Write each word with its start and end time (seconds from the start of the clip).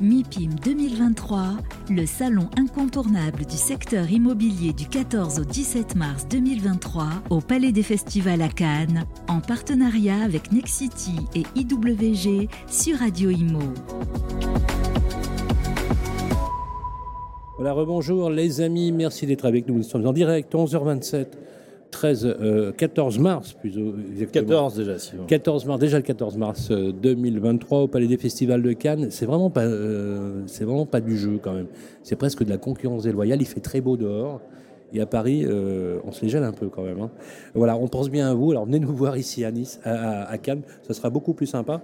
MIPIM 0.00 0.54
2023, 0.64 1.58
le 1.90 2.06
salon 2.06 2.48
incontournable 2.58 3.44
du 3.44 3.56
secteur 3.56 4.10
immobilier 4.10 4.72
du 4.72 4.86
14 4.86 5.40
au 5.40 5.44
17 5.44 5.96
mars 5.96 6.26
2023 6.28 7.04
au 7.30 7.40
Palais 7.40 7.72
des 7.72 7.82
Festivals 7.82 8.40
à 8.40 8.48
Cannes, 8.48 9.04
en 9.28 9.40
partenariat 9.40 10.22
avec 10.22 10.50
Nexity 10.50 11.16
et 11.34 11.42
IWG 11.54 12.48
sur 12.68 12.98
Radio 12.98 13.30
Imo. 13.30 13.60
Voilà, 17.56 17.74
rebonjour 17.74 18.30
les 18.30 18.62
amis, 18.62 18.92
merci 18.92 19.26
d'être 19.26 19.44
avec 19.44 19.68
nous. 19.68 19.74
Nous 19.74 19.82
sommes 19.82 20.06
en 20.06 20.12
direct, 20.12 20.54
11h27. 20.54 21.26
13, 21.92 22.36
14 22.76 23.18
euh, 23.18 23.22
mars, 23.22 23.52
plus 23.52 23.78
exactement. 24.10 24.46
14 24.46 24.76
déjà, 24.76 24.98
si 24.98 25.12
14 25.28 25.66
mars, 25.66 25.78
déjà 25.78 25.98
le 25.98 26.02
14 26.02 26.36
mars 26.36 26.70
2023 26.72 27.78
euh, 27.78 27.82
au 27.82 27.88
Palais 27.88 28.08
des 28.08 28.16
Festivals 28.16 28.62
de 28.62 28.72
Cannes. 28.72 29.08
C'est 29.10 29.26
vraiment 29.26 29.50
pas, 29.50 29.62
euh, 29.62 30.42
c'est 30.46 30.64
vraiment 30.64 30.86
pas 30.86 31.00
du 31.00 31.16
jeu 31.16 31.38
quand 31.40 31.52
même. 31.52 31.68
C'est 32.02 32.16
presque 32.16 32.42
de 32.42 32.50
la 32.50 32.58
concurrence 32.58 33.04
déloyale. 33.04 33.40
Il 33.40 33.46
fait 33.46 33.60
très 33.60 33.80
beau 33.80 33.96
dehors. 33.96 34.40
Et 34.94 35.00
à 35.00 35.06
Paris, 35.06 35.46
on 36.04 36.12
se 36.12 36.20
les 36.20 36.28
gèle 36.28 36.42
un 36.42 36.52
peu 36.52 36.68
quand 36.68 36.82
même. 36.82 37.00
Hein. 37.00 37.10
Voilà, 37.54 37.78
on 37.78 37.88
pense 37.88 38.10
bien 38.10 38.30
à 38.30 38.34
vous. 38.34 38.50
Alors 38.50 38.66
venez 38.66 38.78
nous 38.78 38.94
voir 38.94 39.16
ici 39.16 39.42
à 39.42 39.50
Nice, 39.50 39.80
à, 39.84 40.24
à 40.24 40.36
Cannes. 40.36 40.60
Ça 40.82 40.92
sera 40.92 41.08
beaucoup 41.08 41.32
plus 41.32 41.46
sympa. 41.46 41.80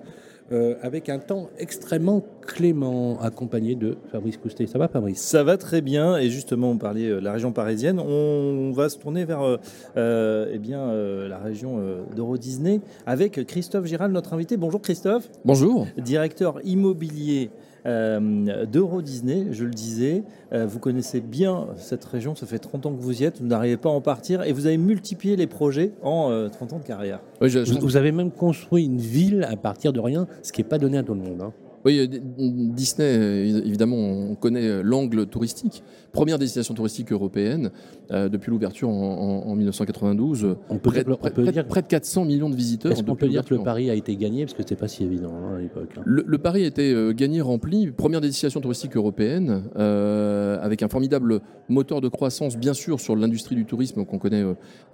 Euh, 0.50 0.76
avec 0.80 1.10
un 1.10 1.18
temps 1.18 1.50
extrêmement 1.58 2.24
clément, 2.40 3.20
accompagné 3.20 3.74
de 3.74 3.98
Fabrice 4.10 4.38
Coustet. 4.38 4.66
Ça 4.66 4.78
va, 4.78 4.88
Fabrice? 4.88 5.20
Ça 5.20 5.44
va 5.44 5.58
très 5.58 5.82
bien. 5.82 6.16
Et 6.16 6.30
justement, 6.30 6.70
on 6.70 6.78
parlait 6.78 7.08
de 7.08 7.16
la 7.16 7.32
région 7.32 7.52
parisienne. 7.52 8.00
On 8.00 8.72
va 8.72 8.88
se 8.88 8.96
tourner 8.96 9.26
vers 9.26 9.42
euh, 9.42 9.58
euh 9.98 10.50
eh 10.50 10.58
bien, 10.58 10.80
euh, 10.80 11.28
la 11.28 11.36
région 11.36 11.78
d'Euro 12.16 12.38
Disney 12.38 12.80
avec 13.04 13.44
Christophe 13.46 13.84
Giral, 13.84 14.10
notre 14.10 14.32
invité. 14.32 14.56
Bonjour 14.56 14.80
Christophe. 14.80 15.28
Bonjour. 15.44 15.86
Directeur 15.98 16.60
immobilier 16.64 17.50
euh, 17.88 18.66
d'Euro 18.66 19.02
Disney, 19.02 19.46
je 19.50 19.64
le 19.64 19.70
disais. 19.70 20.22
Euh, 20.52 20.66
vous 20.66 20.78
connaissez 20.78 21.20
bien 21.20 21.66
cette 21.76 22.04
région, 22.04 22.34
ça 22.34 22.46
fait 22.46 22.58
30 22.58 22.86
ans 22.86 22.94
que 22.94 23.00
vous 23.00 23.22
y 23.22 23.24
êtes, 23.24 23.40
vous 23.40 23.46
n'arrivez 23.46 23.76
pas 23.76 23.88
à 23.88 23.92
en 23.92 24.00
partir 24.00 24.42
et 24.42 24.52
vous 24.52 24.66
avez 24.66 24.78
multiplié 24.78 25.36
les 25.36 25.46
projets 25.46 25.92
en 26.02 26.48
30 26.50 26.72
euh, 26.72 26.76
ans 26.76 26.78
de 26.78 26.84
carrière. 26.84 27.20
vous, 27.40 27.96
avez 27.96 28.12
même 28.12 28.30
construit 28.30 28.84
une 28.84 28.98
ville 28.98 29.46
à 29.50 29.56
partir 29.56 29.92
de 29.92 30.00
rien, 30.00 30.26
ce 30.42 30.52
qui 30.52 30.60
n'est 30.60 30.68
pas 30.68 30.78
donné 30.78 30.98
à 30.98 31.02
tout 31.02 31.14
le 31.14 31.20
monde. 31.20 31.42
Hein. 31.42 31.52
Oui, 31.84 31.98
euh, 32.00 32.06
Disney, 32.38 33.06
euh, 33.06 33.62
évidemment, 33.64 33.96
on 33.96 34.34
connaît 34.34 34.66
euh, 34.66 34.82
l'angle 34.82 35.26
touristique. 35.26 35.82
Première 36.12 36.38
destination 36.38 36.74
touristique 36.74 37.12
européenne 37.12 37.70
depuis 38.10 38.50
l'ouverture 38.50 38.88
en, 38.88 39.54
1992. 39.54 40.56
On 40.70 40.78
peut 40.78 40.90
près, 40.90 41.04
dire, 41.04 41.66
près, 41.66 41.82
de 41.82 41.86
400 41.86 42.24
millions 42.24 42.48
de 42.48 42.56
visiteurs. 42.56 42.90
Est-ce 42.90 43.02
qu'on 43.02 43.14
peut 43.14 43.28
dire 43.28 43.44
que 43.44 43.54
le 43.54 43.62
pari 43.62 43.90
a 43.90 43.94
été 43.94 44.16
gagné? 44.16 44.44
Parce 44.44 44.54
que 44.54 44.62
c'était 44.62 44.74
pas 44.74 44.88
si 44.88 45.04
évident 45.04 45.30
hein, 45.34 45.56
à 45.56 45.60
l'époque. 45.60 45.90
Hein. 45.96 46.02
Le, 46.06 46.38
pari 46.38 46.64
a 46.64 46.66
été 46.66 47.14
gagné, 47.14 47.42
rempli. 47.42 47.90
Première 47.90 48.22
destination 48.22 48.60
touristique 48.60 48.96
européenne, 48.96 49.64
avec 49.76 50.82
un 50.82 50.88
formidable 50.88 51.40
moteur 51.68 52.00
de 52.00 52.08
croissance, 52.08 52.56
bien 52.56 52.74
sûr, 52.74 53.00
sur 53.00 53.14
l'industrie 53.14 53.54
du 53.54 53.66
tourisme 53.66 54.06
qu'on 54.06 54.18
connaît 54.18 54.44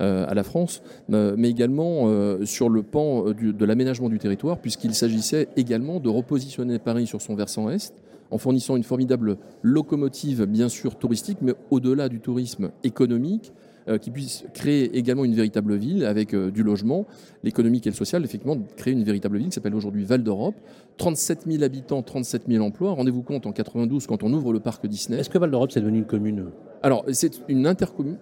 à 0.01 0.35
la 0.35 0.43
France, 0.43 0.83
mais 1.09 1.49
également 1.49 2.11
sur 2.45 2.69
le 2.69 2.83
pan 2.83 3.27
de 3.31 3.65
l'aménagement 3.65 4.09
du 4.09 4.19
territoire, 4.19 4.59
puisqu'il 4.59 4.95
s'agissait 4.95 5.49
également 5.57 6.01
de 6.01 6.09
repositionner 6.09 6.74
Paris 6.83 7.07
sur 7.07 7.21
son 7.21 7.35
versant 7.35 7.71
est, 7.71 7.95
en 8.31 8.39
fournissant 8.39 8.77
une 8.77 8.83
formidable 8.83 9.39
locomotive, 9.63 10.45
bien 10.47 10.69
sûr 10.69 10.97
touristique, 10.97 11.39
mais 11.41 11.55
au-delà 11.71 12.09
du 12.09 12.21
tourisme 12.21 12.71
économique, 12.83 13.53
euh, 13.87 13.99
qui 13.99 14.11
puisse 14.11 14.47
créer 14.55 14.97
également 14.97 15.27
une 15.27 15.35
véritable 15.35 15.77
ville 15.77 16.07
avec 16.07 16.33
euh, 16.33 16.51
du 16.51 16.63
logement, 16.63 17.05
l'économique 17.43 17.87
et 17.87 17.91
le 17.91 17.95
social, 17.95 18.25
effectivement, 18.25 18.57
créer 18.77 18.95
une 18.95 19.05
véritable 19.05 19.37
ville 19.37 19.49
qui 19.49 19.53
s'appelle 19.53 19.75
aujourd'hui 19.75 20.05
Val 20.05 20.23
d'Europe. 20.23 20.55
37 20.97 21.43
000 21.47 21.63
habitants, 21.63 22.03
37 22.03 22.45
000 22.49 22.65
emplois. 22.65 22.93
Rendez-vous 22.93 23.21
compte 23.21 23.47
en 23.47 23.53
92 23.53 24.07
quand 24.07 24.23
on 24.23 24.33
ouvre 24.33 24.55
le 24.55 24.61
parc 24.61 24.87
Disney. 24.87 25.19
Est-ce 25.19 25.29
que 25.29 25.37
Val 25.37 25.51
d'Europe 25.51 25.71
c'est 25.71 25.81
devenu 25.81 25.99
une 25.99 26.07
commune? 26.07 26.47
Alors 26.85 27.05
c'est 27.13 27.41
une, 27.49 27.67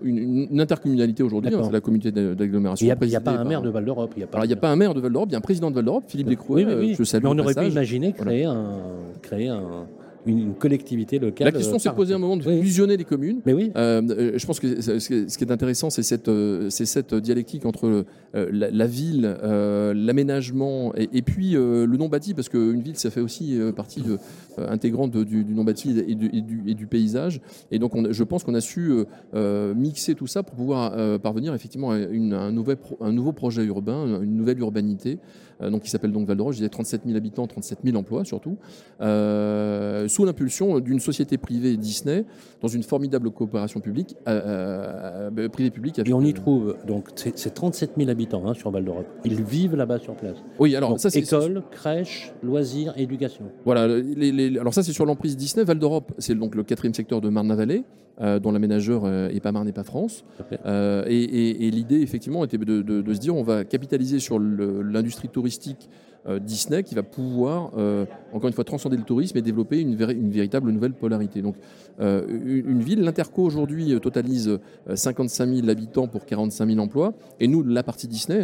une, 0.02 0.60
intercommunalité 0.60 1.24
aujourd'hui, 1.24 1.52
hein, 1.52 1.62
c'est 1.64 1.72
la 1.72 1.80
communauté 1.80 2.12
d'agglomération. 2.12 2.84
Il 2.84 3.08
n'y 3.08 3.16
a, 3.16 3.20
pas 3.20 3.32
un 3.32 3.42
maire 3.44 3.60
de 3.60 3.68
Val 3.70 3.84
d'Europe. 3.84 4.12
Il 4.16 4.20
n'y 4.20 4.52
a 4.52 4.56
pas 4.56 4.70
un 4.70 4.76
maire 4.76 4.94
de 4.94 5.00
Val 5.00 5.12
d'Europe, 5.12 5.28
il 5.30 5.32
y 5.32 5.34
a 5.34 5.38
un 5.38 5.42
président 5.42 5.68
de 5.70 5.74
Val 5.74 5.84
d'Europe, 5.84 6.04
Philippe 6.06 6.28
Descrouet. 6.28 6.64
Oui, 6.64 6.74
oui, 6.78 6.94
je 6.96 7.02
salue 7.02 7.24
Mais 7.24 7.30
on 7.30 7.38
aurait 7.38 7.54
pu 7.54 7.66
imaginer 7.66 8.12
créer 8.12 8.44
un, 8.44 8.78
créer 9.20 9.48
un 9.48 9.86
une, 10.26 10.54
collectivité 10.54 11.18
locale. 11.18 11.46
La 11.46 11.52
question 11.52 11.78
s'est 11.78 11.90
posée 11.92 12.12
à 12.12 12.16
un 12.16 12.20
moment 12.20 12.36
de 12.36 12.42
fusionner 12.42 12.96
les 12.96 13.04
communes. 13.04 13.40
Mais 13.46 13.52
oui. 13.52 13.70
Euh, 13.76 14.32
je 14.36 14.46
pense 14.46 14.60
que 14.60 14.80
ce 14.80 15.38
qui 15.38 15.44
est 15.44 15.50
intéressant, 15.50 15.90
c'est 15.90 16.02
cette, 16.02 16.28
euh, 16.28 16.70
cette 16.70 17.14
dialectique 17.14 17.66
entre 17.66 18.04
euh, 18.34 18.48
la, 18.52 18.86
ville, 18.86 19.36
l'aménagement 19.42 20.92
et, 20.96 21.22
puis 21.22 21.52
le 21.52 21.96
non 21.96 22.08
bâti, 22.08 22.34
parce 22.34 22.48
qu'une 22.48 22.82
ville, 22.82 22.96
ça 22.96 23.10
fait 23.10 23.20
aussi 23.20 23.58
partie 23.76 24.02
de, 24.02 24.18
intégrante 24.58 25.16
du, 25.16 25.44
non 25.44 25.64
bâti 25.64 25.98
et 25.98 26.14
du, 26.14 26.30
et 26.66 26.74
du, 26.74 26.86
paysage. 26.86 27.40
Et 27.70 27.78
donc, 27.78 27.94
on, 27.94 28.12
je 28.12 28.24
pense 28.24 28.44
qu'on 28.44 28.54
a 28.54 28.60
su 28.60 28.92
mixer 29.34 30.14
tout 30.14 30.26
ça 30.26 30.42
pour 30.42 30.54
pouvoir 30.54 31.20
parvenir 31.20 31.54
effectivement 31.54 31.90
à, 31.90 31.98
une, 31.98 32.34
un, 32.34 32.52
nouvel, 32.52 32.76
un 33.00 33.12
nouveau 33.12 33.32
projet 33.32 33.64
urbain, 33.64 34.20
une 34.22 34.36
nouvelle 34.36 34.58
urbanité, 34.58 35.18
donc 35.70 35.82
qui 35.82 35.90
s'appelle 35.90 36.12
donc 36.12 36.26
Val 36.26 36.36
d'Oro. 36.36 36.52
Je 36.52 36.58
disais 36.58 36.68
37 36.68 37.02
000 37.06 37.16
habitants, 37.16 37.46
37 37.46 37.78
000 37.84 37.96
emplois 37.96 38.24
surtout 38.24 38.56
sous 39.00 40.24
l'impulsion 40.24 40.80
d'une 40.80 41.00
société 41.00 41.38
privée 41.38 41.76
Disney, 41.76 42.24
dans 42.60 42.68
une 42.68 42.82
formidable 42.82 43.30
coopération 43.30 43.80
publique, 43.80 44.16
euh, 44.28 44.40
euh, 44.44 45.30
euh 45.38 45.48
privée-publique. 45.48 46.00
Et 46.04 46.12
on 46.12 46.22
y 46.22 46.32
trouve, 46.32 46.76
donc 46.86 47.08
c'est 47.14 47.54
37 47.54 47.92
000 47.96 48.10
habitants 48.10 48.46
hein, 48.46 48.54
sur 48.54 48.70
Val 48.70 48.84
d'Europe. 48.84 49.06
Ils 49.24 49.42
vivent 49.42 49.76
là-bas 49.76 49.98
sur 49.98 50.14
place. 50.14 50.36
Oui, 50.58 50.76
alors 50.76 50.98
ça 50.98 51.10
c'est. 51.10 51.20
École, 51.20 51.62
crèche, 51.70 52.32
loisirs, 52.42 52.94
éducation. 52.96 53.44
Voilà, 53.64 53.82
alors 54.60 54.74
ça 54.74 54.82
c'est 54.82 54.92
sur 54.92 55.06
l'emprise 55.06 55.36
Disney. 55.36 55.64
Val 55.64 55.78
d'Europe, 55.78 56.12
c'est 56.18 56.34
donc 56.34 56.54
le 56.54 56.62
quatrième 56.62 56.94
secteur 56.94 57.20
de 57.20 57.28
Marne-la-Vallée. 57.28 57.84
Euh, 58.20 58.38
dont 58.38 58.52
l'aménageur 58.52 59.08
n'est 59.08 59.40
pas 59.40 59.52
Marne 59.52 59.68
et 59.68 59.72
pas 59.72 59.84
France. 59.84 60.22
et, 60.66 61.70
l'idée, 61.72 62.02
effectivement, 62.02 62.44
était 62.44 62.58
de, 62.58 62.82
de, 62.82 63.14
se 63.14 63.18
dire 63.18 63.34
on 63.34 63.42
va 63.42 63.64
capitaliser 63.64 64.18
sur 64.18 64.38
l'industrie 64.38 65.28
touristique 65.28 65.51
euh, 66.28 66.38
Disney 66.38 66.84
qui 66.84 66.94
va 66.94 67.02
pouvoir, 67.02 67.72
euh, 67.76 68.04
encore 68.32 68.46
une 68.46 68.54
fois, 68.54 68.62
transcender 68.62 68.96
le 68.96 69.02
tourisme 69.02 69.36
et 69.38 69.42
développer 69.42 69.80
une, 69.80 69.96
véritable 69.96 70.70
nouvelle 70.70 70.92
polarité. 70.92 71.42
Donc, 71.42 71.56
euh, 72.00 72.24
une, 72.44 72.80
ville, 72.80 73.02
l'Interco 73.02 73.42
aujourd'hui 73.42 73.98
totalise 74.00 74.60
55 74.94 75.46
000 75.46 75.68
habitants 75.68 76.06
pour 76.06 76.24
45 76.24 76.68
000 76.68 76.78
emplois. 76.78 77.14
Et 77.40 77.48
nous, 77.48 77.64
la 77.64 77.82
partie 77.82 78.06
Disney, 78.06 78.40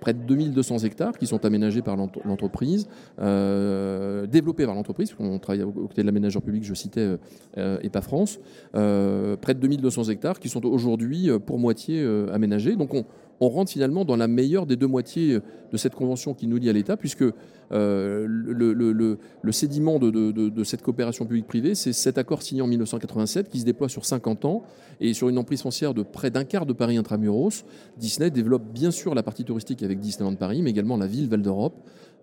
près 0.00 0.12
de 0.14 0.20
2200 0.20 0.78
hectares 0.78 1.18
qui 1.18 1.26
sont 1.26 1.44
aménagés 1.44 1.82
par 1.82 1.96
l'entreprise, 1.96 2.86
développés 3.18 4.66
par 4.66 4.74
l'entreprise, 4.74 5.14
on 5.18 5.38
travaille 5.38 5.64
aux 5.64 5.72
côtés 5.72 6.02
de 6.02 6.06
l'aménageur 6.06 6.42
public, 6.42 6.64
je 6.64 6.74
citais, 6.74 7.16
et 7.56 7.90
pas 7.90 8.02
France, 8.02 8.38
près 8.72 9.54
de 9.54 9.60
2200 9.60 10.04
hectares 10.04 10.38
qui 10.38 10.48
sont 10.48 10.64
aujourd'hui 10.64 11.28
pour 11.44 11.58
moitié 11.58 12.06
aménagés. 12.32 12.76
Donc, 12.76 12.94
on, 12.94 13.04
on 13.40 13.48
rentre 13.48 13.72
finalement 13.72 14.04
dans 14.04 14.16
la 14.16 14.28
meilleure 14.28 14.66
des 14.66 14.76
deux 14.76 14.86
moitiés 14.86 15.38
de 15.72 15.76
cette 15.76 15.94
convention 15.94 16.34
qui 16.34 16.46
nous 16.46 16.56
lie 16.56 16.68
à 16.68 16.72
l'État, 16.72 16.96
puisque 16.96 17.24
euh, 17.72 18.26
le, 18.28 19.52
sédiment 19.52 19.98
de, 19.98 20.64
cette 20.64 20.82
coopération 20.82 21.24
publique-privée, 21.24 21.74
c'est 21.74 21.92
cet 21.92 22.18
accord 22.18 22.42
signé 22.42 22.62
en 22.62 22.66
1987 22.66 23.48
qui 23.48 23.60
se 23.60 23.64
déploie 23.64 23.88
sur 23.88 24.04
50 24.04 24.44
ans 24.44 24.62
et 25.00 25.14
sur 25.14 25.28
une 25.28 25.38
emprise 25.38 25.62
foncière 25.62 25.94
de 25.94 26.02
près 26.02 26.30
d'un 26.30 26.44
quart 26.44 26.66
de 26.66 26.72
Paris 26.72 26.96
intramuros. 26.96 27.64
Disney 27.96 28.30
développe 28.30 28.64
bien 28.72 28.90
sûr 28.90 29.14
la 29.14 29.22
partie 29.22 29.44
touristique 29.44 29.82
avec 29.82 30.00
Disneyland 30.00 30.34
Paris, 30.34 30.62
mais 30.62 30.70
également 30.70 30.96
la 30.96 31.06
ville 31.06 31.28
Val 31.28 31.42
d'Europe, 31.42 31.74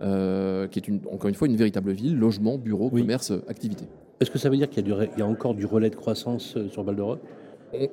euh, 0.02 0.68
qui 0.68 0.80
est 0.80 0.88
une, 0.88 1.00
encore 1.12 1.30
une 1.30 1.36
fois 1.36 1.48
une 1.48 1.56
véritable 1.56 1.92
ville, 1.92 2.18
logement, 2.18 2.58
bureaux, 2.58 2.90
commerce, 2.90 3.32
activité. 3.48 3.86
Est-ce 4.20 4.32
que 4.32 4.40
ça 4.40 4.50
veut 4.50 4.58
dire 4.58 4.70
qu'il 4.70 4.88
y, 4.88 5.22
a 5.22 5.26
encore 5.26 5.54
du 5.54 5.66
relais 5.66 5.90
de 5.90 5.96
croissance 5.96 6.56
euh, 6.58 6.68
sur 6.70 6.84
Val 6.84 6.96
d'Europe 6.96 7.22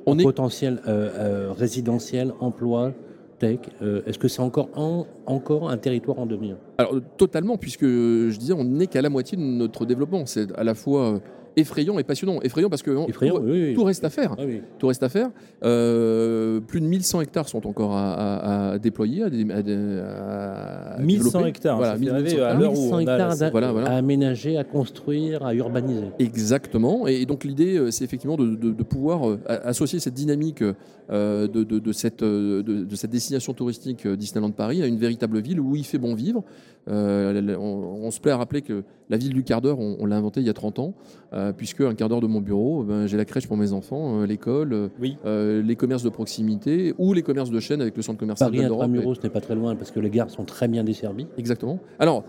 on, 0.07 0.19
est... 0.19 0.23
Potentiel 0.23 0.81
résidentiel, 1.59 2.33
emploi 2.39 2.93
euh, 3.83 4.03
est-ce 4.07 4.19
que 4.19 4.29
c'est 4.29 4.43
encore 4.43 4.69
un, 4.77 5.05
encore 5.27 5.71
un 5.71 5.77
territoire 5.77 6.19
en 6.19 6.27
devenir 6.27 6.57
Alors 6.79 6.95
totalement, 7.17 7.57
puisque 7.57 7.85
je 7.85 8.37
disais, 8.37 8.53
on 8.53 8.65
n'est 8.65 8.87
qu'à 8.87 9.03
la 9.03 9.11
moitié 9.11 9.37
de 9.37 9.43
notre 9.43 9.87
développement. 9.87 10.27
C'est 10.27 10.53
à 10.57 10.65
la 10.65 10.75
fois 10.75 11.21
effrayant 11.57 11.99
et 11.99 12.05
passionnant. 12.05 12.41
Effrayant 12.43 12.69
parce 12.69 12.83
que 12.83 13.75
tout, 13.75 13.85
reste 13.85 14.05
à 14.05 14.11
faire. 14.11 14.35
Ah 14.39 14.43
tout 14.79 14.87
reste 14.87 15.03
à 15.03 15.09
faire. 15.09 15.31
Euh, 15.65 16.61
plus 16.61 16.81
de 16.81 16.87
1100 16.87 17.23
hectares 17.23 17.49
sont 17.49 17.67
encore 17.67 17.97
à, 17.97 18.79
déployer, 18.81 19.23
à, 19.23 19.27
à 19.27 21.01
1100 21.01 21.47
hectares, 21.47 21.77
voilà, 21.77 21.97
1100 21.97 22.43
à 22.43 22.55
l'heure 22.55 22.79
où 22.79 22.99
hectares 22.99 23.43
à 23.43 23.97
aménager, 23.97 24.57
à 24.57 24.65
construire, 24.65 25.45
à 25.45 25.55
urbaniser. 25.55 26.09
Exactement. 26.19 27.07
Et, 27.07 27.27
donc 27.27 27.45
l'idée, 27.45 27.77
euh, 27.77 27.91
c'est 27.91 28.05
effectivement 28.05 28.37
de, 28.37 28.83
pouvoir 28.85 29.29
euh, 29.29 29.41
associer 29.47 29.99
cette 29.99 30.15
dynamique 30.15 30.63
de, 30.63 31.93
cette, 31.93 32.23
de, 32.23 32.95
cette 32.95 33.11
destination 33.11 33.55
touristique 33.55 34.07
Disneyland 34.07 34.51
Paris 34.51 34.83
à 34.83 34.87
une 34.87 34.99
véritable 34.99 35.41
ville 35.41 35.61
où 35.61 35.77
il 35.77 35.85
fait 35.85 35.99
bon 35.99 36.15
vivre. 36.15 36.45
On, 36.87 38.11
se 38.11 38.21
plaît 38.21 38.33
à 38.33 38.37
rappeler 38.37 38.63
que 38.63 38.85
la 39.11 39.17
ville 39.17 39.35
du 39.35 39.45
quart 39.45 39.61
d'heure, 39.61 39.79
on, 39.79 40.07
l'a 40.07 40.17
inventée 40.17 40.41
il 40.41 40.47
y 40.47 40.51
a 40.51 40.55
30 40.55 40.79
ans. 40.79 40.95
Euh, 41.33 41.53
puisque 41.53 41.81
un 41.81 41.95
quart 41.95 42.09
d'heure 42.09 42.21
de 42.21 42.27
mon 42.27 42.41
bureau, 42.41 42.85
ben, 42.85 43.07
j'ai 43.07 43.17
la 43.17 43.25
crèche 43.25 43.49
pour 43.49 43.57
mes 43.57 43.73
enfants, 43.73 44.21
euh, 44.21 44.27
l'école, 44.27 44.91
euh, 45.25 45.63
les 45.63 45.77
commerces 45.77 46.03
de 46.03 46.09
proximité 46.09 46.95
ou 46.99 47.13
les 47.13 47.23
commerces 47.23 47.51
de 47.51 47.61
chaîne 47.61 47.81
avec 47.81 47.97
le 47.97 48.03
centre 48.03 48.19
commercial 48.19 48.51
Paris 48.51 48.65
Intramuros, 48.65 49.17
ce 49.17 49.23
n'est 49.23 49.31
pas 49.31 49.41
très 49.41 49.55
loin 49.55 49.75
parce 49.75 49.91
que 49.91 50.01
les 50.01 50.11
gares 50.11 50.31
sont 50.31 50.45
très 50.45 50.69
bien 50.69 50.85
desservies. 50.85 51.27
Exactement. 51.37 51.81
Alors, 51.99 52.25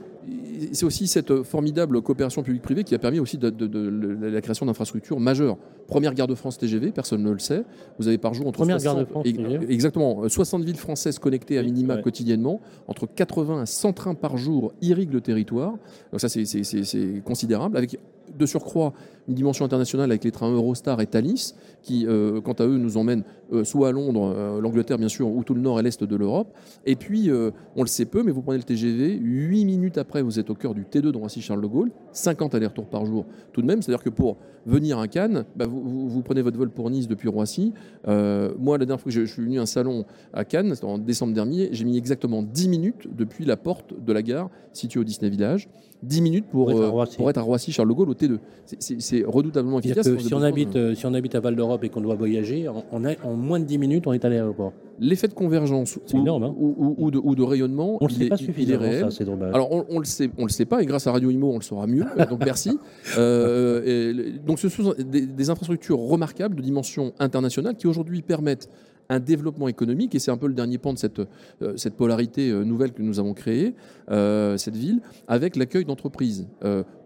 c'est 0.72 0.86
aussi 0.86 1.08
cette 1.08 1.44
formidable 1.44 2.02
coopération 2.02 2.44
publique-privée 2.44 2.84
qui 2.84 2.96
a 2.96 3.00
permis 3.00 3.20
aussi 3.20 3.38
de, 3.38 4.28
la 4.28 4.42
création 4.42 4.66
d'infrastructures 4.66 5.20
majeures. 5.20 5.58
Première 5.88 6.14
gare 6.14 6.28
de 6.28 6.36
France 6.36 6.58
TGV, 6.58 6.92
personne 6.92 7.24
ne 7.24 7.32
le 7.32 7.40
sait. 7.40 7.64
Vous 8.00 8.08
avez 8.08 8.18
par 8.18 8.34
jour 8.34 8.48
entre 8.48 8.58
Première 8.58 8.80
gare 8.80 8.96
de 8.96 9.06
France, 9.06 9.26
exactement 9.70 10.28
60 10.28 10.64
villes 10.64 10.78
françaises 10.78 11.20
connectées 11.20 11.58
à 11.58 11.64
minima 11.64 11.98
quotidiennement, 11.98 12.62
entre 12.88 13.08
80 13.08 13.62
à 13.62 13.66
100 13.66 13.94
trains 13.94 14.16
par 14.16 14.38
jour 14.38 14.74
irriguent 14.82 15.14
le 15.14 15.22
territoire. 15.22 15.74
Donc 16.12 16.22
ça 16.22 16.30
c'est 16.30 17.22
considérable 17.24 17.78
avec 17.78 18.00
de 18.38 18.46
surcroît 18.46 18.94
une 19.28 19.36
dimension 19.36 19.66
internationale 19.66 20.12
avec 20.12 20.24
les 20.24 20.32
trains 20.32 20.52
Eurostar 20.52 21.02
et 21.02 21.08
Thalys, 21.08 21.56
qui, 21.82 22.06
euh, 22.08 22.42
quant 22.42 22.54
à 22.54 22.66
eux, 22.66 22.78
nous 22.78 22.98
emmènent 22.98 23.24
euh, 23.54 23.64
soit 23.64 23.90
à 23.90 23.92
Londres, 23.92 24.34
euh, 24.36 24.62
l'Angleterre 24.62 24.98
bien 24.98 25.10
sûr, 25.10 25.28
ou 25.28 25.44
tout 25.44 25.54
le 25.54 25.62
nord 25.62 25.80
et 25.80 25.84
l'est 25.84 26.04
de 26.04 26.16
l'Europe. 26.16 26.56
Et 26.86 26.96
puis, 26.96 27.30
on 27.76 27.82
le 27.82 27.88
sait 27.88 28.06
peu, 28.06 28.24
mais 28.24 28.32
vous 28.32 28.42
prenez 28.42 28.58
le 28.58 28.64
TGV, 28.64 29.18
8 29.22 29.66
minutes 29.66 29.98
après, 29.98 30.22
vous 30.22 30.40
êtes 30.40 30.50
au 30.50 30.56
cœur 30.56 30.74
du 30.74 30.84
T2 30.84 31.12
de 31.12 31.18
Roissy-Charles 31.18 31.62
de 31.62 31.68
Gaulle, 31.68 31.92
50 32.16 32.56
allers-retours 32.56 32.88
par 32.88 33.06
jour 33.06 33.26
tout 33.54 33.62
de 33.62 33.68
même. 33.68 33.82
C'est-à-dire 33.82 34.04
que 34.04 34.10
pour 34.10 34.38
venir 34.66 34.98
à 34.98 35.08
Cannes, 35.08 35.46
bah, 35.56 35.66
vous, 35.68 36.22
prenez 36.24 36.42
votre 36.42 36.58
vol 36.58 36.70
pour 36.70 36.90
Nice 36.90 37.08
depuis 37.08 37.30
Roissy. 37.30 37.74
moi, 38.06 38.78
la 38.78 38.86
dernière 38.86 39.00
fois 39.00 39.12
que 39.12 39.20
je, 39.20 39.26
suis 39.26 39.44
venu 39.44 39.60
à 39.60 39.64
un 39.64 39.66
salon 39.66 40.06
à 40.34 40.44
Cannes, 40.44 40.74
en 40.82 40.98
décembre 40.98 41.34
dernier, 41.34 41.70
j'ai 41.72 41.86
mis 41.86 41.98
exactement 41.98 42.42
10 42.42 42.70
minutes 42.70 43.08
depuis 43.16 43.46
la 43.46 43.58
porte 43.58 43.94
de 44.04 44.14
la 44.14 44.24
gare 44.24 44.50
située 44.74 45.00
au 45.00 45.04
Disney 45.04 45.30
Village. 45.30 45.70
10 46.04 46.22
minutes 46.22 46.46
pour, 46.52 46.72
pour 47.18 47.30
être 47.30 47.38
à 47.38 47.42
Roissy-Charles 47.42 47.90
de 47.90 47.94
Gaulle 47.94 48.10
au 48.10 48.14
T2. 48.14 48.38
C'est 48.66 49.24
redoutablement 49.26 49.80
efficace. 49.80 50.08
si, 50.18 50.34
on 50.34 50.42
habite, 50.42 50.76
euh, 50.76 50.94
si 50.96 51.06
on 51.06 51.14
habite 51.14 51.36
à 51.36 51.40
Val 51.40 51.56
d'Europe 51.56 51.84
et 51.84 51.90
qu'on 51.90 52.02
doit 52.02 52.16
voyager, 52.16 52.68
on 52.92 53.06
en 53.06 53.34
moins 53.34 53.60
de 53.60 53.66
10 53.66 53.78
minutes, 53.78 54.08
on 54.08 54.14
est 54.14 54.24
à 54.24 54.30
l'aéroport. 54.30 54.74
L'effet 55.00 55.28
de 55.28 55.34
convergence 55.34 55.98
ou, 56.14 56.18
énorme, 56.18 56.44
hein. 56.44 56.56
ou, 56.58 57.12
de, 57.12 57.18
ou, 57.18 57.36
de, 57.36 57.44
rayonnement, 57.44 57.98
on 58.02 58.08
il, 58.08 58.24
est, 58.24 58.30
pas 58.30 58.38
il 58.58 58.72
est 58.72 58.76
réel. 58.78 59.12
Ça, 59.12 59.24
Alors 59.54 59.72
on, 59.72 59.86
on, 59.90 60.00
le 60.00 60.06
sait, 60.06 60.30
on 60.38 60.44
le 60.44 60.50
sait 60.50 60.66
pas, 60.66 60.82
et 60.82 60.86
grâce 60.86 61.08
à 61.08 61.12
Radio 61.12 61.30
Imo, 61.30 61.52
on 61.52 61.58
le 61.58 61.64
saura 61.64 61.88
mieux. 61.88 62.06
donc 62.30 62.44
merci. 62.44 62.78
Euh, 63.18 64.32
donc 64.46 64.60
ce 64.60 64.68
sont 64.68 64.94
des, 64.98 65.26
des 65.26 65.50
infrastructures 65.50 66.00
remarquables 66.00 66.56
de 66.56 66.62
dimension 66.62 67.14
internationale 67.20 67.76
qui 67.76 67.88
aujourd'hui 67.88 68.22
permettent 68.22 68.70
un 69.10 69.20
développement 69.20 69.68
économique, 69.68 70.16
et 70.16 70.20
c'est 70.20 70.32
un 70.32 70.38
peu 70.38 70.48
le 70.48 70.54
dernier 70.54 70.78
pan 70.78 70.94
de 70.94 70.98
cette, 70.98 71.20
euh, 71.20 71.78
cette 71.78 71.96
polarité 71.96 72.50
euh, 72.50 72.64
nouvelle 72.64 72.94
que 72.94 73.02
nous 73.02 73.20
avons 73.20 73.34
créée, 73.34 73.76
euh, 74.10 74.58
cette 74.58 74.76
ville, 74.76 75.02
avec 75.28 75.56
l'accueil 75.56 75.86
d'entreprises. 75.86 76.48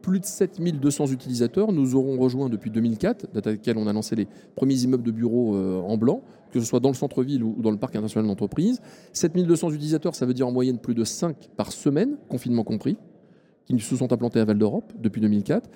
plus 0.01 0.19
de 0.19 0.25
7200 0.25 1.07
utilisateurs 1.07 1.72
nous 1.72 1.96
auront 1.96 2.18
rejoints 2.18 2.50
depuis 2.50 2.72
2004, 2.72 3.28
date 3.34 3.48
à 3.48 3.51
laquelle 3.51 3.78
on 3.78 3.88
a 3.88 3.94
lancé 3.94 4.16
les 4.16 4.28
premiers 4.56 4.75
immeubles 4.75 5.04
de 5.04 5.12
bureaux 5.12 5.56
en 5.56 5.98
blanc, 5.98 6.22
que 6.51 6.60
ce 6.60 6.66
soit 6.66 6.80
dans 6.80 6.90
le 6.90 6.96
centre-ville 6.96 7.44
ou 7.44 7.56
dans 7.62 7.72
le 7.72 7.78
parc 7.78 7.96
international 7.96 8.28
d'entreprise. 8.28 8.81
7200 9.13 9.72
utilisateurs, 9.72 10.16
ça 10.16 10.25
veut 10.25 10.34
dire 10.34 10.48
en 10.48 10.51
moyenne 10.51 10.80
plus 10.80 10.96
de 10.96 11.04
5 11.04 11.36
par 11.57 11.72
semaine, 11.72 12.16
confinement 12.30 12.63
compris 12.63 12.98
qui 13.68 13.80
se 13.80 13.96
sont 13.96 14.12
implantés 14.12 14.40
à 14.40 14.46
Val 14.46 14.57
d'Europe 14.57 14.92
depuis 15.00 15.22
2004. 15.22 15.69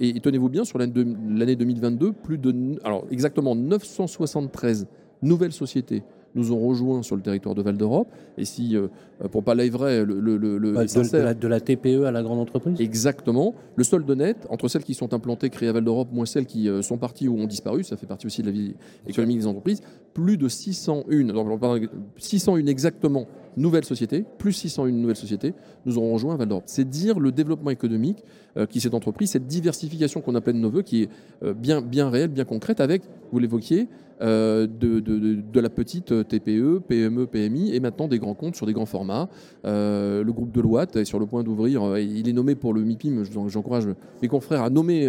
et, 0.00 0.20
tenez-vous 0.20 0.48
bien, 0.48 0.64
sur 0.64 0.78
l'année 0.78 1.56
2022, 1.56 2.12
plus 2.12 2.38
de, 2.38 2.76
alors 2.82 3.04
exactement 3.10 3.54
973 3.54 4.88
nouvelles 5.22 5.52
sociétés 5.52 6.02
nous 6.34 6.52
ont 6.52 6.66
rejoints 6.66 7.02
sur 7.02 7.16
le 7.16 7.22
territoire 7.22 7.54
de 7.54 7.62
Val 7.62 7.76
d'Europe. 7.76 8.08
Et 8.36 8.44
si, 8.44 8.76
euh, 8.76 8.88
pour 9.30 9.42
pas 9.42 9.54
vrai, 9.54 10.04
le, 10.04 10.20
le, 10.20 10.36
le 10.36 10.72
bah, 10.72 10.84
de, 10.84 11.48
la, 11.48 11.60
TPE 11.60 12.04
à 12.04 12.10
la 12.10 12.22
grande 12.22 12.38
entreprise 12.38 12.80
Exactement. 12.80 13.54
Le 13.76 13.84
solde 13.84 14.10
net, 14.10 14.46
entre 14.50 14.68
celles 14.68 14.84
qui 14.84 14.94
sont 14.94 15.12
implantées, 15.14 15.50
créées 15.50 15.68
à 15.68 15.72
Val 15.72 15.84
d'Europe, 15.84 16.08
moins 16.12 16.26
celles 16.26 16.46
qui 16.46 16.68
euh, 16.68 16.82
sont 16.82 16.98
parties 16.98 17.28
ou 17.28 17.38
ont 17.38 17.46
disparu, 17.46 17.82
ça 17.82 17.96
fait 17.96 18.06
partie 18.06 18.26
aussi 18.26 18.42
de 18.42 18.46
la 18.46 18.52
vie 18.52 18.74
économique 19.06 19.38
des 19.38 19.46
entreprises, 19.46 19.80
plus 20.14 20.36
de 20.36 20.48
601, 20.48 21.04
601 22.16 22.66
exactement 22.66 23.26
nouvelles 23.56 23.84
sociétés, 23.84 24.24
plus 24.38 24.52
601 24.52 24.90
nouvelles 24.92 25.16
sociétés, 25.16 25.54
nous 25.84 25.98
aurons 25.98 26.12
rejoint 26.12 26.34
à 26.34 26.36
Val 26.36 26.48
d'Europe. 26.48 26.64
C'est 26.66 26.88
dire 26.88 27.18
le 27.18 27.32
développement 27.32 27.70
économique 27.70 28.22
euh, 28.56 28.66
qui 28.66 28.80
s'est 28.80 28.94
entrepris, 28.94 29.26
cette 29.26 29.46
diversification 29.46 30.20
qu'on 30.20 30.34
appelle 30.34 30.54
de 30.54 30.60
nos 30.60 30.70
voeux, 30.70 30.82
qui 30.82 31.02
est 31.02 31.08
bien, 31.54 31.80
bien 31.80 32.08
réelle, 32.08 32.28
bien 32.28 32.44
concrète, 32.44 32.80
avec, 32.80 33.02
vous 33.32 33.38
l'évoquiez, 33.38 33.88
euh, 34.20 34.66
de, 34.66 35.60
la 35.60 35.70
petite 35.70 36.28
TPE, 36.28 36.80
PME, 36.86 37.26
PMI 37.26 37.74
et 37.74 37.80
maintenant 37.80 38.08
des 38.08 38.18
grands 38.18 38.34
comptes 38.34 38.56
sur 38.56 38.66
des 38.66 38.72
grands 38.72 38.86
formats. 38.86 39.28
Euh, 39.64 40.24
le 40.24 40.32
groupe 40.32 40.52
de 40.52 40.60
Deloitte 40.60 40.96
est 40.96 41.04
sur 41.04 41.18
le 41.18 41.26
point 41.26 41.42
d'ouvrir, 41.42 41.82
euh, 41.82 42.00
il 42.00 42.28
est 42.28 42.32
nommé 42.32 42.54
pour 42.54 42.74
le 42.74 42.82
MIPIM, 42.82 43.22
j'encourage 43.48 43.86
mes 44.22 44.28
confrères 44.28 44.62
à 44.62 44.70
nommer 44.70 45.08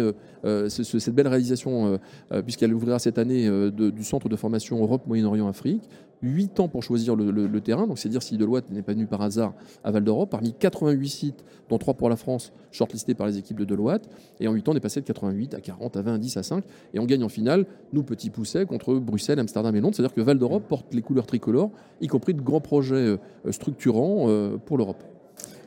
cette 0.68 1.14
belle 1.14 1.28
réalisation 1.28 1.98
puisqu'elle 2.44 2.72
ouvrira 2.72 2.98
cette 2.98 3.18
année 3.18 3.48
du 3.70 4.04
centre 4.04 4.28
de 4.28 4.36
formation 4.36 4.80
Europe, 4.80 5.02
Moyen-Orient, 5.06 5.48
Afrique. 5.48 5.82
8 6.22 6.60
ans 6.60 6.68
pour 6.68 6.82
choisir 6.82 7.16
le, 7.16 7.60
terrain, 7.60 7.86
donc 7.86 7.98
c'est 7.98 8.08
dire 8.08 8.22
si 8.22 8.36
Deloitte 8.36 8.70
n'est 8.70 8.82
pas 8.82 8.92
venu 8.92 9.06
par 9.06 9.22
hasard 9.22 9.54
à 9.84 9.90
Val 9.90 10.04
d'Europe, 10.04 10.30
parmi 10.30 10.52
88 10.52 11.08
sites, 11.08 11.44
dont 11.68 11.78
3 11.78 11.94
pour 11.94 12.08
la 12.08 12.16
France, 12.16 12.52
shortlistés 12.72 13.14
par 13.14 13.26
les 13.26 13.38
équipes 13.38 13.58
de 13.58 13.64
Deloitte, 13.64 14.08
et 14.38 14.48
en 14.48 14.52
8 14.52 14.68
ans 14.68 14.72
on 14.72 14.76
est 14.76 14.80
passé 14.80 15.00
de 15.00 15.06
88 15.06 15.54
à 15.54 15.60
40, 15.60 15.96
à 15.96 16.02
20, 16.02 16.14
à 16.14 16.18
10, 16.18 16.36
à 16.36 16.42
5, 16.42 16.64
et 16.94 16.98
on 16.98 17.06
gagne 17.06 17.24
en 17.24 17.28
finale, 17.28 17.66
nous 17.92 18.02
petits 18.02 18.30
poussets, 18.30 18.66
contre 18.66 18.94
Bruxelles, 19.04 19.38
Amsterdam 19.38 19.74
et 19.74 19.80
Londres, 19.80 19.94
c'est-à-dire 19.96 20.14
que 20.14 20.20
Val 20.20 20.38
d'Europe 20.38 20.64
porte 20.68 20.92
les 20.94 21.02
couleurs 21.02 21.26
tricolores, 21.26 21.70
y 22.00 22.06
compris 22.06 22.34
de 22.34 22.40
grands 22.40 22.60
projets 22.60 22.94
euh, 22.94 23.18
structurants 23.50 24.26
euh, 24.28 24.56
pour 24.58 24.78
l'Europe. 24.78 25.02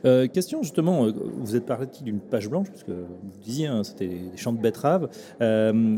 Euh, 0.04 0.26
question 0.26 0.62
justement, 0.62 1.06
euh, 1.06 1.12
vous 1.38 1.56
êtes 1.56 1.64
parlé 1.64 1.86
d'une 2.02 2.20
page 2.20 2.50
blanche, 2.50 2.68
parce 2.70 2.84
que 2.84 2.92
vous 2.92 3.38
disiez, 3.42 3.68
hein, 3.68 3.82
c'était 3.84 4.08
des 4.08 4.36
champs 4.36 4.52
de 4.52 4.60
betteraves. 4.60 5.08
Euh, 5.40 5.96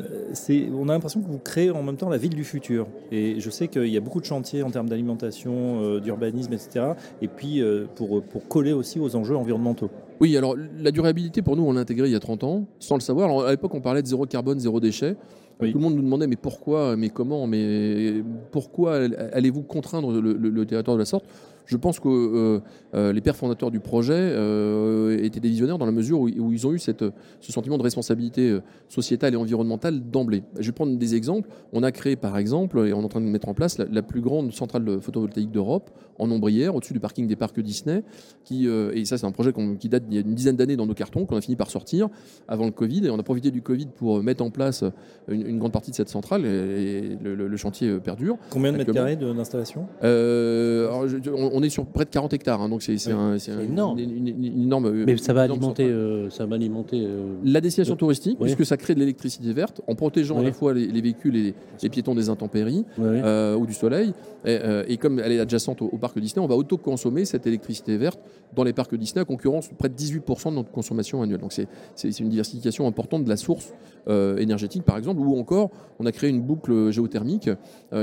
on 0.73 0.88
a 0.88 0.93
l'impression 0.93 1.21
que 1.21 1.29
vous 1.29 1.38
créez 1.38 1.71
en 1.71 1.83
même 1.83 1.97
temps 1.97 2.09
la 2.09 2.19
ville 2.19 2.35
du 2.35 2.44
futur. 2.44 2.87
Et 3.11 3.41
je 3.41 3.50
sais 3.50 3.69
qu'il 3.69 3.89
y 3.89 3.97
a 3.97 4.00
beaucoup 4.00 4.21
de 4.21 4.27
chantiers 4.27 4.62
en 4.62 4.71
termes 4.71 4.89
d'alimentation, 4.89 5.99
d'urbanisme, 5.99 6.53
etc. 6.53 6.93
Et 7.21 7.29
puis 7.29 7.62
pour, 7.94 8.23
pour 8.23 8.47
coller 8.49 8.73
aussi 8.73 9.00
aux 9.00 9.17
enjeux 9.17 9.37
environnementaux. 9.37 9.91
Oui, 10.21 10.37
alors 10.37 10.55
la 10.79 10.91
durabilité, 10.91 11.43
pour 11.43 11.56
nous, 11.56 11.65
on 11.65 11.73
l'a 11.73 11.81
intégrée 11.81 12.09
il 12.09 12.12
y 12.12 12.17
a 12.17 12.21
30 12.21 12.44
ans, 12.44 12.65
sans 12.79 12.94
le 12.94 13.00
savoir. 13.00 13.29
Alors, 13.29 13.47
à 13.47 13.50
l'époque, 13.50 13.75
on 13.75 13.81
parlait 13.81 14.03
de 14.03 14.06
zéro 14.06 14.25
carbone, 14.25 14.59
zéro 14.61 14.81
déchet. 14.81 15.17
Tout 15.58 15.64
le 15.64 15.81
monde 15.81 15.94
nous 15.94 16.03
demandait 16.03 16.26
mais 16.26 16.37
pourquoi, 16.37 16.97
mais 16.97 17.08
comment, 17.08 17.47
mais 17.47 18.23
pourquoi 18.53 18.97
allez-vous 19.32 19.62
contraindre 19.62 20.12
le 20.20 20.67
territoire 20.67 20.97
de 20.97 21.03
la 21.03 21.06
sorte? 21.06 21.25
Je 21.67 21.77
pense 21.77 22.01
que 22.01 22.09
euh, 22.09 22.61
euh, 22.95 23.13
les 23.13 23.21
pères 23.21 23.37
fondateurs 23.37 23.71
du 23.71 23.81
projet 23.81 24.15
euh, 24.15 25.23
étaient 25.23 25.41
des 25.41 25.49
visionnaires 25.49 25.79
dans 25.79 25.87
la 25.87 25.93
mesure 25.93 26.21
où, 26.21 26.29
ils 26.29 26.67
ont 26.67 26.73
eu 26.73 26.79
cette, 26.79 27.05
ce 27.41 27.53
sentiment 27.53 27.77
de 27.77 27.83
responsabilité 27.83 28.59
sociétale 28.89 29.35
et 29.35 29.37
environnementale 29.37 30.01
d'emblée. 30.01 30.45
Je 30.59 30.67
vais 30.67 30.73
prendre 30.73 30.97
des 30.97 31.15
exemples. 31.15 31.49
On 31.73 31.83
a 31.83 31.93
créé 31.93 32.17
par 32.17 32.39
exemple, 32.39 32.79
et 32.87 32.93
on 32.93 33.03
est 33.03 33.05
en 33.05 33.09
train 33.09 33.21
de 33.21 33.27
mettre 33.27 33.49
en 33.49 33.55
place, 33.55 33.79
la, 33.79 34.03
plus 34.03 34.21
grande 34.21 34.53
centrale 34.53 35.01
photovoltaïque 35.01 35.51
d'Europe 35.51 35.91
en 36.19 36.31
ombrière, 36.31 36.75
au-dessus 36.77 36.93
du 36.93 37.01
parking 37.01 37.27
des 37.27 37.37
parcs 37.37 37.59
Disney. 37.59 38.03
Qui, 38.45 38.69
et 38.69 39.05
ça, 39.05 39.19
c'est 39.19 39.27
un 39.27 39.33
projet 39.33 39.53
qui 39.79 39.89
date 39.89 40.07
d'il 40.07 40.15
y 40.15 40.19
a 40.19 40.21
une 40.21 40.35
dizaine 40.35 40.57
d'années 40.57 40.77
dans 40.77 40.87
nos 40.87 40.95
cartons, 40.95 41.27
qu'on 41.27 41.37
a 41.37 41.41
fini 41.41 41.57
par 41.57 41.71
sortir 41.71 42.09
avant 42.47 42.67
le 42.67 42.71
Covid. 42.71 43.07
Et 43.07 43.11
on 43.11 43.19
a 43.19 43.23
profité 43.23 43.51
du 43.51 43.63
Covid 43.63 43.87
pour 43.87 44.23
mettre 44.23 44.44
en 44.44 44.51
place 44.51 44.85
une, 45.29 45.58
grande 45.58 45.73
partie 45.73 45.91
de 45.91 45.96
cette 45.96 46.08
centrale 46.08 46.46
et, 46.46 47.19
le, 47.23 47.56
chantier 47.56 47.99
perdure. 47.99 48.37
Combien 48.51 48.73
de 48.73 48.79
mètres 48.79 48.93
carrés 48.93 49.17
d'installation? 49.17 49.87
On 50.03 51.56
est 51.63 51.69
sur 51.69 51.86
près 51.86 52.05
de 52.05 52.10
40 52.10 52.32
hectares, 52.34 52.60
hein, 52.60 52.69
donc 52.69 52.82
c'est 52.82 52.96
énorme. 53.06 53.98
Une, 53.98 54.44
énorme. 54.44 55.05
Mais 55.05 55.17
ça 55.17 55.32
va 55.32 55.43
alimenter, 55.43 55.84
euh, 55.84 56.29
ça 56.31 56.46
va 56.46 56.56
alimenter 56.56 57.05
euh, 57.05 57.36
la 57.44 57.60
destination 57.60 57.96
touristique, 57.96 58.39
puisque 58.39 58.67
ça 58.67 58.77
crée 58.77 58.94
de 58.94 59.01
l'électricité 59.01 59.53
verte 59.53 59.81
en 59.86 59.94
protégeant 59.94 60.39
à 60.39 60.43
la 60.43 60.53
fois 60.53 60.75
les, 60.75 61.01
véhicules 61.01 61.36
et 61.36 61.55
les 61.82 61.89
piétons 61.89 62.15
des 62.15 62.29
intempéries 62.29 62.84
euh, 62.98 63.56
ou 63.56 63.67
du 63.67 63.75
soleil. 63.75 64.13
Et, 64.44 64.96
comme 64.96 65.19
elle 65.19 65.32
est 65.32 65.41
adjacente 65.41 65.82
au, 65.82 65.96
parc 65.98 66.19
Disney, 66.19 66.44
on 66.44 66.48
va 66.48 66.56
auto-consommer 66.56 67.25
cette 67.25 67.46
électricité 67.46 67.96
verte 67.96 68.20
dans 68.55 68.65
les 68.65 68.72
parcs 68.72 68.94
Disney 68.94 69.22
à 69.22 69.25
concurrence 69.25 69.69
près 69.77 69.89
de 69.89 69.94
18% 69.94 70.51
de 70.51 70.55
notre 70.55 70.70
consommation 70.70 71.22
annuelle. 71.22 71.41
Donc 71.41 71.53
c'est 71.53 72.20
une 72.20 72.29
diversification 72.29 72.86
importante 72.86 73.25
de 73.25 73.29
la 73.29 73.36
source 73.36 73.72
énergétique, 74.08 74.84
par 74.84 74.96
exemple, 74.96 75.20
ou 75.20 75.39
encore 75.39 75.70
on 75.98 76.06
a 76.06 76.13
créé 76.13 76.31
une 76.31 76.43
boucle 76.43 76.91
géothermique 76.91 77.51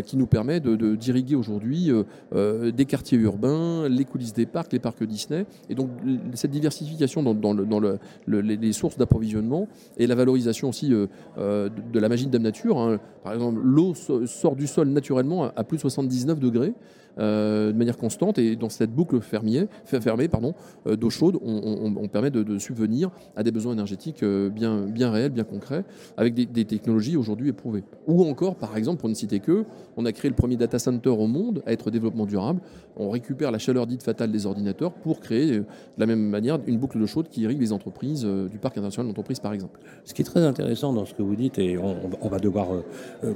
qui 0.06 0.18
nous 0.18 0.28
permet 0.28 0.60
d'irriguer 0.60 1.34
de, 1.34 1.40
aujourd'hui 1.40 1.92
des 2.34 2.86
quartiers 2.86 3.18
urbains 3.20 3.43
les 3.44 4.06
coulisses 4.06 4.34
des 4.34 4.46
parcs, 4.46 4.72
les 4.72 4.80
parcs 4.80 5.04
Disney. 5.04 5.46
Et 5.70 5.76
donc 5.76 5.90
cette 6.34 6.52
diversification 6.52 7.24
dans, 7.24 7.90
les 8.28 8.74
sources 8.74 8.98
d'approvisionnement 8.98 9.68
et 9.98 10.08
la 10.08 10.16
valorisation 10.16 10.70
aussi 10.70 10.94
euh, 10.94 11.08
euh, 11.38 11.70
de, 11.70 12.00
la 12.00 12.10
magie 12.10 12.26
de 12.26 12.32
Dame 12.32 12.44
Nature. 12.44 12.78
Hein. 12.78 13.00
Par 13.24 13.34
exemple, 13.34 13.60
l'eau 13.64 13.94
sort 13.94 14.56
du 14.56 14.68
sol 14.68 14.90
naturellement 14.90 15.52
à 15.56 15.64
plus 15.64 15.78
de 15.78 15.82
79 15.82 16.40
degrés. 16.40 16.74
Euh, 17.20 17.72
de 17.72 17.78
manière 17.78 17.98
constante 17.98 18.40
et 18.40 18.56
dans 18.56 18.70
cette 18.70 18.92
boucle 18.92 19.22
fermée, 19.22 19.68
fermée 19.86 20.28
pardon, 20.28 20.56
euh, 20.88 20.96
d'eau 20.96 21.10
chaude, 21.10 21.38
on, 21.44 22.08
permet 22.08 22.32
de, 22.32 22.58
subvenir 22.58 23.12
à 23.36 23.44
des 23.44 23.52
besoins 23.52 23.74
énergétiques 23.74 24.24
euh, 24.24 24.50
bien, 24.50 24.82
bien 24.82 25.12
réels, 25.12 25.32
bien 25.32 25.44
concrets, 25.44 25.84
avec 26.18 26.34
des, 26.34 26.66
technologies 26.66 27.18
aujourd'hui 27.18 27.50
éprouvées. 27.50 27.84
Ou 28.08 28.24
encore, 28.24 28.56
par 28.56 28.78
exemple, 28.78 29.00
pour 29.00 29.10
ne 29.10 29.14
citer 29.14 29.40
que, 29.40 29.66
on 29.98 30.06
a 30.06 30.12
créé 30.12 30.30
le 30.30 30.36
premier 30.36 30.56
data 30.56 30.80
center 30.80 31.10
au 31.10 31.28
monde 31.28 31.62
à 31.66 31.74
être 31.74 31.92
développement 31.92 32.26
durable. 32.26 32.62
On 32.96 33.10
récupère 33.10 33.52
la 33.52 33.60
chaleur 33.60 33.86
dite 33.86 34.02
fatale 34.02 34.32
des 34.32 34.46
ordinateurs 34.46 34.94
pour 34.94 35.20
créer 35.20 35.60
de 35.60 35.66
la 35.98 36.06
même 36.06 36.22
manière 36.22 36.60
une 36.68 36.78
boucle 36.78 36.98
d'eau 37.00 37.08
chaude 37.08 37.28
qui 37.30 37.42
irrigue 37.42 37.60
les 37.60 37.74
entreprises 37.74 38.24
du 38.24 38.58
parc 38.58 38.78
international 38.78 39.08
d'entreprises, 39.08 39.40
par 39.40 39.54
exemple. 39.54 39.80
Ce 40.06 40.14
qui 40.14 40.22
est 40.22 40.26
très 40.26 40.42
intéressant 40.42 40.94
dans 40.94 41.06
ce 41.06 41.14
que 41.14 41.22
vous 41.22 41.36
dites, 41.36 41.60
et 41.60 41.78
on, 41.78 42.30
va 42.30 42.40
devoir 42.40 42.70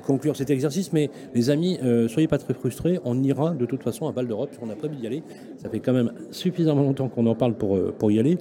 conclure 0.05 0.36
cet 0.36 0.50
exercice, 0.50 0.93
mais 0.93 1.10
les 1.36 1.50
amis, 1.50 1.77
soyez 2.07 2.27
pas 2.27 2.38
très 2.38 2.53
frustrés, 2.53 3.00
on 3.03 3.22
ira 3.22 3.51
de 3.51 3.66
toute 3.67 3.83
façon, 3.83 4.07
à 4.07 4.12
Val 4.12 4.27
d'Europe, 4.27 4.50
on 4.62 4.69
a 4.69 4.75
prévu 4.75 4.95
d'y 4.95 5.07
aller. 5.07 5.24
Ça 5.57 5.69
fait 5.69 5.79
quand 5.79 5.93
même 5.93 6.12
suffisamment 6.31 6.81
longtemps 6.81 7.09
qu'on 7.09 7.25
en 7.27 7.36
parle 7.36 7.53
pour, 7.53 7.79
pour 7.93 8.12
y 8.12 8.19
aller. 8.19 8.38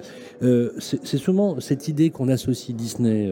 c'est 0.78 1.18
souvent 1.18 1.60
cette 1.60 1.88
idée 1.88 2.10
qu'on 2.10 2.28
associe 2.28 2.76
Disney. 2.76 3.30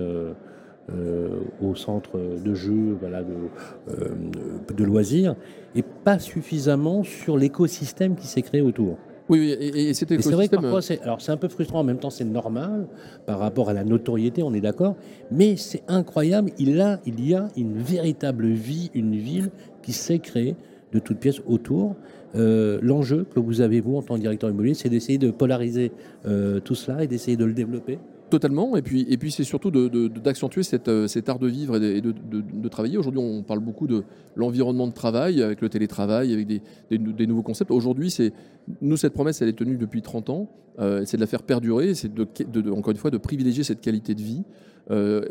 au 1.62 1.74
centre 1.74 2.18
de 2.44 2.54
jeux, 2.54 2.96
voilà, 3.00 3.22
de, 3.22 4.74
de 4.74 4.84
loisirs, 4.84 5.34
et 5.74 5.82
pas 5.82 6.18
suffisamment 6.18 7.02
sur 7.04 7.38
l'écosystème 7.38 8.16
qui 8.16 8.26
s'est 8.26 8.42
créé 8.42 8.60
autour. 8.60 8.98
Oui, 9.28 9.50
et, 9.58 9.94
c'était. 9.94 10.20
C'est 10.20 10.32
vrai 10.32 10.48
que 10.48 10.56
parfois, 10.56 10.82
c'est, 10.82 11.00
alors 11.00 11.20
c'est 11.22 11.32
un 11.32 11.38
peu 11.38 11.48
frustrant, 11.48 11.80
en 11.80 11.84
même 11.84 11.98
temps 11.98 12.10
c'est 12.10 12.24
normal 12.24 12.86
par 13.24 13.38
rapport 13.38 13.70
à 13.70 13.72
la 13.72 13.82
notoriété, 13.82 14.42
on 14.42 14.52
est 14.52 14.60
d'accord, 14.60 14.96
mais 15.30 15.56
c'est 15.56 15.82
incroyable, 15.88 16.50
il, 16.58 16.80
a, 16.80 17.00
il 17.06 17.26
y 17.26 17.34
a 17.34 17.48
une 17.56 17.78
véritable 17.78 18.48
vie, 18.48 18.90
une 18.92 19.16
ville 19.16 19.50
qui 19.82 19.92
s'est 19.92 20.18
créée 20.18 20.56
de 20.94 21.00
toutes 21.00 21.18
pièces 21.18 21.42
autour. 21.46 21.96
Euh, 22.36 22.78
l'enjeu 22.82 23.26
que 23.34 23.40
vous 23.40 23.60
avez, 23.60 23.80
vous, 23.80 23.96
en 23.96 24.02
tant 24.02 24.14
que 24.14 24.20
directeur 24.20 24.48
immobilier, 24.48 24.74
c'est 24.74 24.88
d'essayer 24.88 25.18
de 25.18 25.30
polariser 25.30 25.92
euh, 26.26 26.60
tout 26.60 26.74
cela 26.74 27.04
et 27.04 27.06
d'essayer 27.06 27.36
de 27.36 27.44
le 27.44 27.52
développer 27.52 27.98
Totalement, 28.30 28.74
et 28.76 28.82
puis, 28.82 29.06
et 29.10 29.16
puis 29.16 29.30
c'est 29.30 29.44
surtout 29.44 29.70
d'accentuer 29.70 30.62
euh, 30.88 31.06
cet 31.06 31.28
art 31.28 31.38
de 31.38 31.46
vivre 31.46 31.76
et 31.76 32.00
de, 32.00 32.68
travailler. 32.68 32.96
Aujourd'hui, 32.96 33.20
on 33.22 33.42
parle 33.42 33.60
beaucoup 33.60 33.86
de 33.86 34.02
l'environnement 34.34 34.88
de 34.88 34.92
travail, 34.92 35.42
avec 35.42 35.60
le 35.60 35.68
télétravail, 35.68 36.32
avec 36.32 36.48
des, 36.48 37.26
nouveaux 37.26 37.42
concepts. 37.42 37.70
Aujourd'hui, 37.70 38.10
c'est 38.10 38.32
nous, 38.80 38.96
cette 38.96 39.12
promesse, 39.12 39.40
elle 39.42 39.50
est 39.50 39.58
tenue 39.58 39.76
depuis 39.76 40.02
30 40.02 40.30
ans, 40.30 40.48
c'est 40.78 41.16
de 41.16 41.20
la 41.20 41.28
faire 41.28 41.42
perdurer, 41.42 41.94
c'est 41.94 42.12
de, 42.12 42.70
encore 42.72 42.90
une 42.90 42.96
fois 42.96 43.10
de 43.10 43.18
privilégier 43.18 43.62
cette 43.62 43.82
qualité 43.82 44.14
de 44.14 44.22
vie. 44.22 44.42
Euh, 44.90 45.22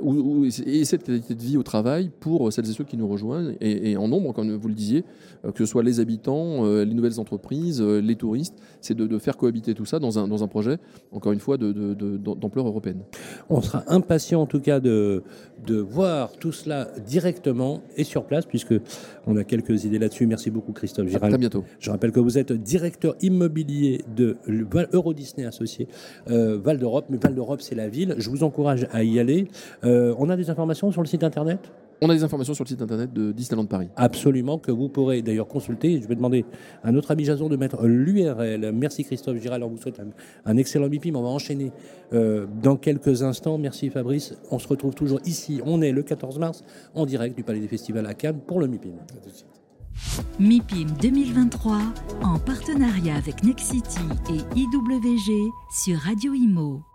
et 0.65 0.86
cette 0.86 1.03
qualité 1.03 1.36
de 1.36 1.41
vie 1.41 1.57
au 1.57 1.63
travail 1.63 2.10
pour 2.19 2.51
celles 2.51 2.69
et 2.69 2.74
ceux 2.74 2.83
qui 2.83 2.98
nous 2.98 3.07
rejoignent, 3.07 3.55
et, 3.62 3.95
en 3.98 4.07
nombre, 4.07 4.33
comme 4.33 4.51
vous 4.51 4.67
le 4.67 4.74
disiez, 4.74 5.05
euh, 5.45 5.51
que 5.51 5.60
ce 5.60 5.65
soit 5.65 5.83
les 5.83 6.00
habitants, 6.00 6.65
euh, 6.65 6.83
les 6.83 6.93
nouvelles 6.93 7.19
entreprises, 7.19 7.81
les 7.81 8.15
touristes, 8.15 8.55
c'est 8.81 8.95
de, 8.95 9.17
faire 9.19 9.38
cohabiter 9.38 9.74
tout 9.74 9.86
ça 9.86 10.00
dans 10.00 10.17
un, 10.19 10.27
dans 10.27 10.43
un 10.43 10.48
projet, 10.48 10.77
encore 11.12 11.31
une 11.31 11.39
fois, 11.39 11.57
d'ampleur 11.57 12.67
européenne. 12.67 13.01
On 13.50 13.62
sera 13.62 13.83
impatient 13.88 14.41
en 14.41 14.48
tout 14.48 14.60
cas 14.60 14.79
de, 14.79 15.24
de 15.65 15.77
voir 15.77 16.32
tout 16.34 16.51
cela 16.51 16.89
directement 17.05 17.82
et 17.98 18.03
sur 18.03 18.25
place, 18.25 18.46
puisque 18.46 18.75
on 19.27 19.38
a 19.38 19.43
quelques 19.43 19.86
idées 19.86 20.00
là-dessus. 20.00 20.25
Merci 20.27 20.51
beaucoup 20.51 20.74
Christophe 20.74 21.08
Giral. 21.08 21.34
À 21.34 21.38
bientôt. 21.38 21.63
Je 21.79 21.89
rappelle 21.91 22.12
que 22.12 22.20
vous 22.20 22.38
êtes 22.38 22.51
directeur 22.51 23.15
immobilier 23.22 24.03
de 24.15 24.38
Euro 24.93 25.13
Disney 25.13 25.46
Associé 25.46 25.88
Val 26.27 26.77
d'Europe, 26.77 27.05
mais 27.10 27.17
Val 27.17 27.36
d'Europe 27.36 27.62
c'est 27.62 27.75
la 27.75 27.89
ville. 27.89 28.15
Je 28.17 28.29
vous 28.29 28.43
encourage 28.43 28.88
à 28.91 29.03
y 29.03 29.20
aller. 29.20 29.48
Euh, 29.84 30.15
on 30.17 30.29
a 30.29 30.36
des 30.36 30.50
informations 30.50 30.91
sur 30.91 31.01
le 31.01 31.08
site 31.08 31.24
internet? 31.24 31.60
On 32.03 32.10
a 32.10 32.13
des 32.13 32.24
informations 32.24 32.53
sur 32.53 32.65
le 32.65 32.69
site 32.69 32.81
internet 32.81 33.13
de 33.13 33.31
Disneyland 33.31 33.65
Paris. 33.65 33.88
Absolument, 33.95 34.57
que 34.57 34.72
vous 34.72 34.89
pourrez 34.89 35.22
d'ailleurs 35.22 35.48
consulter. 35.48 36.01
Je 36.01 36.07
vais 36.07 36.15
demander 36.15 36.45
à 36.83 36.91
notre 36.91 37.12
ami 37.12 37.24
Jason 37.24 37.48
de 37.48 37.55
mettre 37.55 37.86
l'URL. 37.86 38.72
Merci 38.74 39.05
Christophe 39.05 39.38
Giral, 39.41 39.63
on 39.63 39.69
vous 39.69 39.77
souhaite 39.77 40.01
un, 40.45 40.57
excellent 40.57 40.89
MIPIM. 40.89 41.15
On 41.15 41.24
va 41.24 41.29
enchaîner 41.29 41.72
euh, 42.12 42.45
dans 42.62 42.75
quelques 42.75 43.24
instants. 43.24 43.57
Merci 43.57 43.89
Fabrice. 43.89 44.36
On 44.51 44.60
se 44.60 44.67
retrouve 44.67 44.93
toujours 44.93 45.22
ici. 45.25 45.62
On 45.65 45.81
est 45.81 45.93
le 45.93 46.03
14 46.03 46.39
mars 46.39 46.63
en 46.93 47.05
direct 47.05 47.38
du 47.38 47.43
Palais 47.43 47.62
des 47.62 47.69
Festivals 47.69 48.05
à 48.05 48.13
Cannes 48.13 48.41
pour 48.45 48.60
le 48.60 48.67
MIPIM. 48.67 48.95
MIPIM 50.39 50.88
2023 51.01 51.79
en 52.24 52.38
partenariat 52.39 53.15
avec 53.15 53.43
Nexity 53.43 54.00
et 54.29 54.60
IWG 54.60 55.51
sur 55.72 55.98
Radio 56.00 56.33
Imo. 56.33 56.92